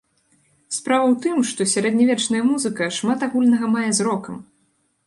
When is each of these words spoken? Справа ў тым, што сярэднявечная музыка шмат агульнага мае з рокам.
Справа 0.77 1.05
ў 1.11 1.15
тым, 1.25 1.35
што 1.49 1.67
сярэднявечная 1.75 2.43
музыка 2.51 2.89
шмат 2.97 3.19
агульнага 3.31 3.73
мае 3.77 3.89
з 4.01 4.11
рокам. 4.11 4.35